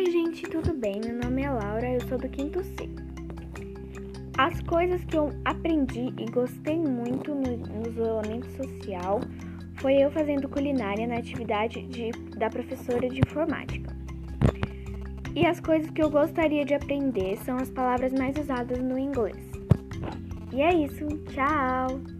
Oi 0.00 0.10
gente, 0.10 0.48
tudo 0.48 0.72
bem? 0.72 0.98
Meu 1.04 1.14
nome 1.14 1.42
é 1.42 1.50
Laura, 1.50 1.86
eu 1.86 2.00
sou 2.08 2.16
do 2.16 2.26
quinto 2.26 2.64
C. 2.64 2.88
As 4.38 4.58
coisas 4.62 5.04
que 5.04 5.14
eu 5.14 5.28
aprendi 5.44 6.14
e 6.18 6.24
gostei 6.30 6.78
muito 6.78 7.34
no, 7.34 7.58
no 7.58 7.86
isolamento 7.86 8.46
social 8.56 9.20
foi 9.74 10.02
eu 10.02 10.10
fazendo 10.10 10.48
culinária 10.48 11.06
na 11.06 11.18
atividade 11.18 11.82
de, 11.82 12.12
da 12.38 12.48
professora 12.48 13.10
de 13.10 13.18
informática. 13.18 13.94
E 15.36 15.44
as 15.44 15.60
coisas 15.60 15.90
que 15.90 16.02
eu 16.02 16.08
gostaria 16.08 16.64
de 16.64 16.72
aprender 16.72 17.36
são 17.44 17.58
as 17.58 17.68
palavras 17.68 18.10
mais 18.14 18.34
usadas 18.38 18.78
no 18.78 18.98
inglês. 18.98 19.50
E 20.50 20.62
é 20.62 20.72
isso, 20.76 21.06
tchau! 21.28 22.19